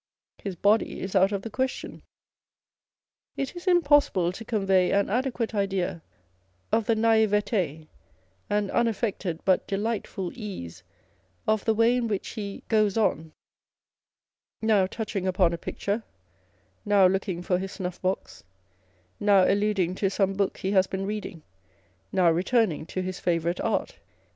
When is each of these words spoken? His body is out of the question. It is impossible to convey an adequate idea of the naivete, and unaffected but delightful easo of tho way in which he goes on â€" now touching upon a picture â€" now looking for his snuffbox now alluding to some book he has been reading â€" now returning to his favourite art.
His 0.39 0.55
body 0.55 0.99
is 0.99 1.15
out 1.15 1.31
of 1.31 1.43
the 1.43 1.51
question. 1.51 2.01
It 3.37 3.55
is 3.55 3.67
impossible 3.67 4.31
to 4.31 4.43
convey 4.43 4.89
an 4.91 5.11
adequate 5.11 5.53
idea 5.53 6.01
of 6.71 6.87
the 6.87 6.95
naivete, 6.95 7.87
and 8.49 8.71
unaffected 8.71 9.45
but 9.45 9.67
delightful 9.67 10.31
easo 10.31 10.81
of 11.45 11.65
tho 11.65 11.73
way 11.73 11.95
in 11.95 12.07
which 12.07 12.29
he 12.29 12.63
goes 12.67 12.97
on 12.97 13.25
â€" 13.25 13.31
now 14.63 14.87
touching 14.87 15.27
upon 15.27 15.53
a 15.53 15.57
picture 15.59 15.97
â€" 16.01 16.03
now 16.83 17.05
looking 17.05 17.43
for 17.43 17.59
his 17.59 17.73
snuffbox 17.73 18.43
now 19.19 19.43
alluding 19.43 19.93
to 19.93 20.09
some 20.09 20.33
book 20.33 20.57
he 20.57 20.71
has 20.71 20.87
been 20.87 21.05
reading 21.05 21.41
â€" 21.43 21.43
now 22.11 22.31
returning 22.31 22.87
to 22.87 23.03
his 23.03 23.19
favourite 23.19 23.59
art. 23.59 23.99